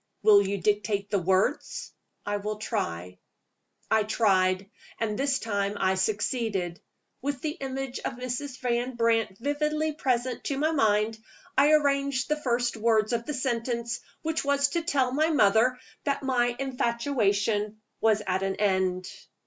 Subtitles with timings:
[0.23, 1.91] "Will you dictate the words?"
[2.25, 3.19] "I will try."
[3.91, 4.67] I tried;
[4.99, 6.81] and this time I succeeded.
[7.21, 8.59] With the image of Mrs.
[8.61, 11.19] Van Brandt vividly present to my mind,
[11.55, 16.23] I arranged the first words of the sentence which was to tell my mother that
[16.23, 19.07] my "infatuation" was at an end!